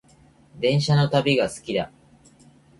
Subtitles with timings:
[0.59, 1.91] 電車の旅が好きだ